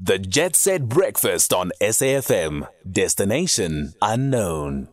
The 0.00 0.20
Jet 0.20 0.54
Set 0.54 0.88
Breakfast 0.88 1.52
on 1.52 1.72
SAFM. 1.80 2.68
Destination 2.88 3.94
unknown. 4.00 4.88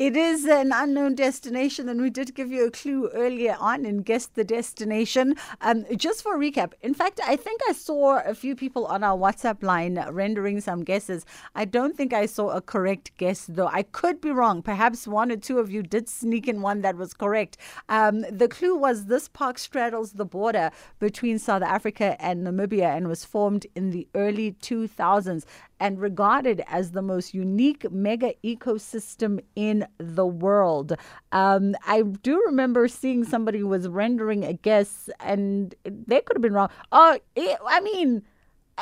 It 0.00 0.16
is 0.16 0.46
an 0.46 0.72
unknown 0.74 1.14
destination, 1.14 1.86
and 1.86 2.00
we 2.00 2.08
did 2.08 2.34
give 2.34 2.50
you 2.50 2.64
a 2.66 2.70
clue 2.70 3.10
earlier 3.10 3.54
on 3.60 3.84
and 3.84 4.02
guessed 4.02 4.34
the 4.34 4.44
destination. 4.44 5.34
Um, 5.60 5.84
just 5.94 6.22
for 6.22 6.38
recap, 6.38 6.72
in 6.80 6.94
fact, 6.94 7.20
I 7.22 7.36
think 7.36 7.60
I 7.68 7.72
saw 7.72 8.20
a 8.24 8.34
few 8.34 8.56
people 8.56 8.86
on 8.86 9.04
our 9.04 9.18
WhatsApp 9.18 9.62
line 9.62 10.02
rendering 10.10 10.62
some 10.62 10.84
guesses. 10.84 11.26
I 11.54 11.66
don't 11.66 11.98
think 11.98 12.14
I 12.14 12.24
saw 12.24 12.48
a 12.48 12.62
correct 12.62 13.10
guess, 13.18 13.44
though. 13.44 13.66
I 13.66 13.82
could 13.82 14.22
be 14.22 14.30
wrong. 14.30 14.62
Perhaps 14.62 15.06
one 15.06 15.30
or 15.30 15.36
two 15.36 15.58
of 15.58 15.70
you 15.70 15.82
did 15.82 16.08
sneak 16.08 16.48
in 16.48 16.62
one 16.62 16.80
that 16.80 16.96
was 16.96 17.12
correct. 17.12 17.58
Um, 17.90 18.22
the 18.30 18.48
clue 18.48 18.76
was 18.76 19.04
this 19.04 19.28
park 19.28 19.58
straddles 19.58 20.12
the 20.12 20.24
border 20.24 20.70
between 20.98 21.38
South 21.38 21.62
Africa 21.62 22.16
and 22.18 22.46
Namibia 22.46 22.96
and 22.96 23.06
was 23.06 23.26
formed 23.26 23.66
in 23.74 23.90
the 23.90 24.08
early 24.14 24.52
2000s 24.62 25.44
and 25.80 25.98
regarded 25.98 26.62
as 26.68 26.92
the 26.92 27.02
most 27.02 27.32
unique 27.34 27.90
mega 27.90 28.34
ecosystem 28.44 29.40
in 29.56 29.86
the 29.98 30.26
world. 30.26 30.94
Um, 31.32 31.74
I 31.86 32.02
do 32.02 32.42
remember 32.46 32.88
seeing 32.88 33.24
somebody 33.24 33.62
was 33.62 33.88
rendering 33.88 34.44
a 34.44 34.52
guess, 34.52 35.08
and 35.20 35.74
they 35.84 36.20
could 36.20 36.36
have 36.36 36.42
been 36.42 36.52
wrong. 36.52 36.70
Oh, 36.92 37.18
I 37.36 37.80
mean, 37.80 38.22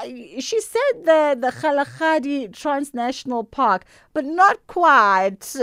she 0.05 0.61
said 0.61 1.05
the 1.05 1.37
the 1.41 1.53
Kalahari 1.53 2.49
Transnational 2.49 3.45
Park, 3.45 3.85
but 4.13 4.25
not 4.25 4.67
quite, 4.67 5.57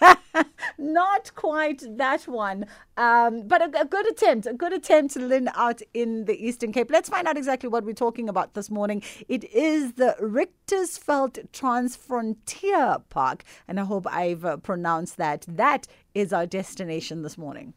not 0.78 1.34
quite 1.34 1.82
that 1.96 2.22
one. 2.28 2.66
Um, 2.96 3.46
but 3.46 3.60
a, 3.62 3.80
a, 3.80 3.84
good 3.84 4.06
attempt, 4.06 4.46
a 4.46 4.54
good 4.54 4.72
attempt, 4.72 5.14
to 5.14 5.20
Lynn, 5.20 5.50
out 5.54 5.82
in 5.92 6.24
the 6.24 6.34
Eastern 6.46 6.72
Cape. 6.72 6.90
Let's 6.90 7.08
find 7.08 7.28
out 7.28 7.36
exactly 7.36 7.68
what 7.68 7.84
we're 7.84 7.92
talking 7.92 8.28
about 8.28 8.54
this 8.54 8.70
morning. 8.70 9.02
It 9.28 9.44
is 9.44 9.94
the 9.94 10.16
Richtersveld 10.20 11.50
Transfrontier 11.52 13.02
Park, 13.10 13.44
and 13.68 13.78
I 13.78 13.84
hope 13.84 14.06
I've 14.06 14.44
uh, 14.44 14.56
pronounced 14.58 15.16
that. 15.18 15.44
That 15.48 15.86
is 16.14 16.32
our 16.32 16.46
destination 16.46 17.22
this 17.22 17.36
morning. 17.36 17.74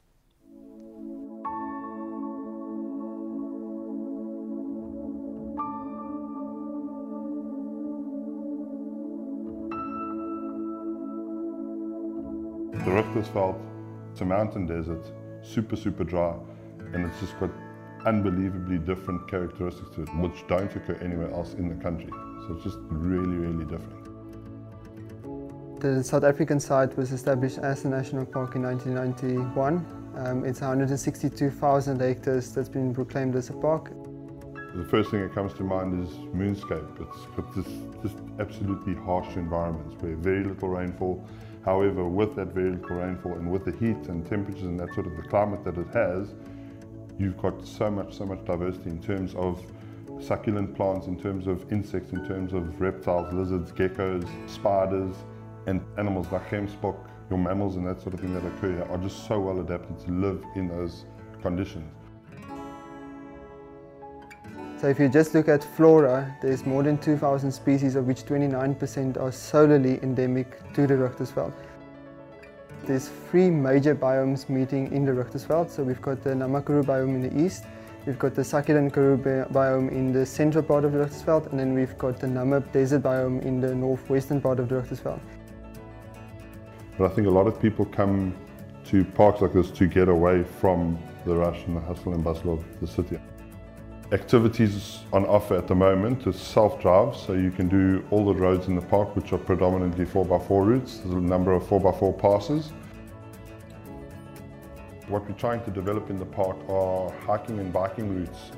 The 12.86 12.92
Richtersveld, 12.92 13.60
it's 14.10 14.22
a 14.22 14.26
mountain 14.26 14.66
desert, 14.66 15.06
super, 15.42 15.76
super 15.76 16.06
dry, 16.06 16.34
and 16.94 17.06
it's 17.06 17.20
just 17.20 17.38
got 17.38 17.50
unbelievably 18.06 18.78
different 18.80 19.30
characteristics 19.30 19.90
to 19.96 20.04
it, 20.04 20.16
which 20.16 20.48
don't 20.48 20.74
occur 20.74 20.98
anywhere 21.02 21.30
else 21.32 21.56
in 21.56 21.68
the 21.68 21.76
country. 21.84 22.10
So 22.10 22.54
it's 22.56 22.64
just 22.64 22.78
really, 22.90 23.36
really 23.36 23.66
different. 23.66 24.00
The 25.82 26.02
South 26.04 26.24
African 26.24 26.60
site 26.62 26.96
was 26.96 27.12
established 27.12 27.58
as 27.58 27.84
a 27.84 27.90
national 27.90 28.26
park 28.26 28.56
in 28.56 28.64
1991. 28.64 29.86
Um, 30.16 30.46
it's 30.46 30.62
162,000 30.62 32.00
hectares 32.00 32.54
that's 32.54 32.70
been 32.70 32.94
proclaimed 32.94 33.36
as 33.36 33.50
a 33.50 33.54
park. 33.54 33.92
The 34.74 34.86
first 34.86 35.12
thing 35.12 35.22
that 35.22 35.34
comes 35.34 35.54
to 35.56 35.64
mind 35.64 36.02
is 36.02 36.14
moonscape. 36.34 37.02
It's 37.02 37.26
got 37.36 37.54
this 37.54 37.68
just 38.02 38.18
absolutely 38.40 38.94
harsh 38.94 39.36
environments 39.36 40.02
where 40.02 40.16
very 40.16 40.46
little 40.46 40.70
rainfall, 40.70 41.28
However, 41.66 42.08
with 42.08 42.36
that 42.36 42.48
very 42.48 42.72
little 42.72 42.96
rainfall 42.96 43.34
and 43.34 43.52
with 43.52 43.66
the 43.66 43.72
heat 43.72 44.08
and 44.08 44.26
temperatures 44.26 44.64
and 44.64 44.80
that 44.80 44.94
sort 44.94 45.08
of 45.08 45.16
the 45.16 45.24
climate 45.24 45.64
that 45.66 45.78
it 45.78 45.88
has, 45.94 46.34
you've 47.18 47.38
got 47.38 47.66
so 47.66 47.92
much, 47.92 48.16
so 48.16 48.26
much 48.26 48.44
diversity 48.46 48.90
in 48.90 49.02
terms 49.02 49.36
of 49.36 49.62
succulent 50.22 50.76
plants, 50.76 51.08
in 51.08 51.20
terms 51.20 51.48
of 51.48 51.72
insects, 51.72 52.14
in 52.14 52.26
terms 52.28 52.54
of 52.54 52.80
reptiles, 52.80 53.34
lizards, 53.34 53.72
geckos, 53.72 54.28
spiders, 54.50 55.16
and 55.68 55.82
animals 55.98 56.32
like 56.32 56.50
gemsbok, 56.50 56.98
your 57.30 57.40
mammals 57.40 57.76
and 57.76 57.86
that 57.86 58.02
sort 58.02 58.14
of 58.14 58.20
thing 58.22 58.34
that 58.34 58.46
occur 58.46 58.72
here 58.72 58.88
are 58.90 58.98
just 58.98 59.28
so 59.28 59.40
well 59.40 59.60
adapted 59.60 60.00
to 60.00 60.12
live 60.12 60.44
in 60.56 60.68
those 60.68 61.06
conditions. 61.42 61.92
So 64.80 64.88
if 64.88 64.98
you 64.98 65.10
just 65.10 65.34
look 65.34 65.50
at 65.50 65.62
flora, 65.62 66.34
there's 66.42 66.66
more 66.66 66.84
than 66.84 66.98
2,000 67.00 67.52
species 67.52 67.98
of 67.98 68.08
which 68.08 68.24
29% 68.24 69.22
are 69.22 69.30
solely 69.30 70.02
endemic 70.02 70.74
to 70.74 70.88
the 70.88 70.94
Richtersveld. 70.94 71.52
There's 72.86 73.10
three 73.30 73.50
major 73.50 73.94
biomes 73.94 74.48
meeting 74.48 74.90
in 74.94 75.04
the 75.04 75.12
Richtersveld. 75.12 75.70
So 75.70 75.84
we've 75.84 76.02
got 76.02 76.24
the 76.24 76.34
Nama 76.34 76.62
Karoo 76.62 76.84
biome 76.84 77.16
in 77.16 77.22
the 77.24 77.44
east, 77.46 77.66
we've 78.06 78.18
got 78.18 78.36
the 78.36 78.44
karoo 78.44 79.18
biome 79.52 79.92
in 79.92 80.14
the 80.14 80.26
central 80.26 80.64
part 80.64 80.86
of 80.86 80.94
the 80.94 81.00
Richtersveld, 81.00 81.52
and 81.52 81.60
then 81.60 81.74
we've 81.74 81.98
got 81.98 82.18
the 82.18 82.28
Namib 82.28 82.72
desert 82.72 83.04
biome 83.04 83.42
in 83.42 83.60
the 83.60 83.76
northwestern 83.76 84.40
part 84.40 84.62
of 84.62 84.70
the 84.70 84.76
Richtersveld. 84.76 85.20
But 86.98 87.12
I 87.12 87.14
think 87.14 87.28
a 87.28 87.32
lot 87.32 87.48
of 87.48 87.62
people 87.62 87.84
come 87.84 88.34
to 88.86 89.04
parks 89.04 89.42
like 89.42 89.52
this 89.52 89.72
to 89.72 89.88
get 89.88 90.08
away 90.08 90.44
from 90.44 90.98
the 91.26 91.36
rush 91.36 91.66
and 91.66 91.76
the 91.76 91.82
hustle 91.82 92.14
and 92.14 92.24
bustle 92.24 92.54
of 92.54 92.80
the 92.80 92.88
city. 92.88 93.20
Activities 94.12 95.02
on 95.14 95.24
offer 95.28 95.56
at 95.56 95.68
the 95.68 95.76
moment 95.76 96.26
is 96.26 96.36
self-drive, 96.36 97.16
so 97.16 97.34
you 97.34 97.52
can 97.52 97.70
do 97.70 98.04
all 98.10 98.26
the 98.26 98.34
roads 98.34 98.66
in 98.68 98.74
the 98.76 98.82
park, 98.82 99.16
which 99.16 99.34
are 99.34 99.38
predominantly 99.38 100.04
4x4 100.04 100.66
routes. 100.66 100.98
There's 100.98 101.14
a 101.14 101.22
number 101.22 101.54
of 101.54 101.62
4x4 101.62 102.18
passes. 102.18 102.72
What 105.10 105.30
we're 105.30 105.36
trying 105.36 105.64
to 105.64 105.70
develop 105.70 106.10
in 106.10 106.18
the 106.18 106.26
park 106.26 106.58
are 106.70 107.12
hiking 107.20 107.60
and 107.60 107.72
biking 107.72 108.16
routes 108.16 108.52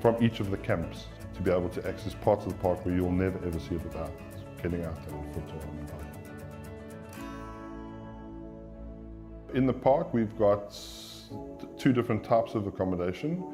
from 0.00 0.20
each 0.20 0.40
of 0.40 0.50
the 0.50 0.56
camps 0.56 1.06
to 1.34 1.42
be 1.42 1.52
able 1.52 1.68
to 1.68 1.88
access 1.88 2.14
parts 2.14 2.44
of 2.46 2.54
the 2.54 2.58
park 2.58 2.84
where 2.84 2.92
you'll 2.92 3.12
never 3.12 3.38
ever 3.46 3.60
see 3.60 3.76
it 3.76 3.84
without 3.84 4.10
getting 4.60 4.84
out 4.84 4.96
there 5.06 5.14
on 5.16 5.32
foot 5.32 5.44
or 5.48 5.60
on 5.68 5.86
bike. 5.86 6.06
In 9.54 9.64
the 9.64 9.72
park, 9.72 10.12
we've 10.12 10.36
got 10.36 10.76
two 11.78 11.92
different 11.92 12.24
types 12.24 12.56
of 12.56 12.66
accommodation. 12.66 13.44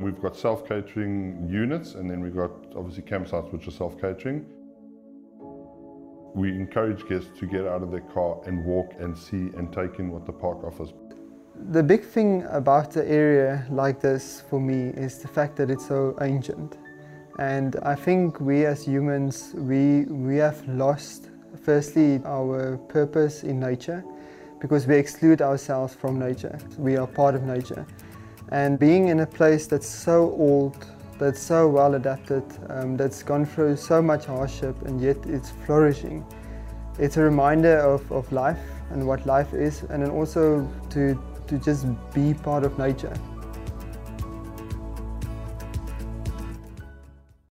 We've 0.00 0.18
got 0.18 0.34
self-catering 0.34 1.46
units 1.50 1.94
and 1.94 2.10
then 2.10 2.20
we've 2.20 2.34
got 2.34 2.52
obviously 2.74 3.02
campsites 3.02 3.52
which 3.52 3.68
are 3.68 3.70
self-catering. 3.70 4.46
We 6.34 6.48
encourage 6.48 7.06
guests 7.06 7.28
to 7.38 7.46
get 7.46 7.66
out 7.66 7.82
of 7.82 7.90
their 7.90 8.00
car 8.00 8.40
and 8.46 8.64
walk 8.64 8.94
and 8.98 9.16
see 9.16 9.50
and 9.58 9.70
take 9.70 9.98
in 9.98 10.10
what 10.10 10.24
the 10.24 10.32
park 10.32 10.64
offers. 10.64 10.94
The 11.72 11.82
big 11.82 12.02
thing 12.02 12.44
about 12.48 12.92
the 12.92 13.06
area 13.06 13.66
like 13.68 14.00
this 14.00 14.42
for 14.48 14.58
me 14.58 14.88
is 14.96 15.18
the 15.18 15.28
fact 15.28 15.56
that 15.56 15.70
it's 15.70 15.86
so 15.86 16.16
ancient. 16.22 16.78
And 17.38 17.76
I 17.82 17.94
think 17.94 18.40
we 18.40 18.64
as 18.64 18.82
humans, 18.82 19.52
we, 19.54 20.04
we 20.06 20.36
have 20.36 20.66
lost 20.66 21.28
firstly 21.62 22.22
our 22.24 22.78
purpose 22.88 23.42
in 23.42 23.60
nature 23.60 24.02
because 24.62 24.86
we 24.86 24.96
exclude 24.96 25.42
ourselves 25.42 25.94
from 25.94 26.18
nature. 26.18 26.58
We 26.78 26.96
are 26.96 27.06
part 27.06 27.34
of 27.34 27.42
nature. 27.42 27.86
And 28.50 28.78
being 28.78 29.08
in 29.08 29.20
a 29.20 29.26
place 29.26 29.66
that's 29.68 29.86
so 29.86 30.32
old, 30.32 30.86
that's 31.18 31.40
so 31.40 31.68
well 31.68 31.94
adapted, 31.94 32.42
um, 32.68 32.96
that's 32.96 33.22
gone 33.22 33.46
through 33.46 33.76
so 33.76 34.02
much 34.02 34.24
hardship 34.26 34.80
and 34.82 35.00
yet 35.00 35.18
it's 35.26 35.50
flourishing. 35.50 36.24
It's 36.98 37.16
a 37.16 37.22
reminder 37.22 37.78
of, 37.78 38.10
of 38.10 38.30
life 38.32 38.58
and 38.90 39.06
what 39.06 39.24
life 39.24 39.54
is 39.54 39.82
and 39.90 40.02
then 40.02 40.10
also 40.10 40.68
to, 40.90 41.22
to 41.46 41.58
just 41.58 41.86
be 42.12 42.34
part 42.34 42.64
of 42.64 42.76
nature. 42.76 43.14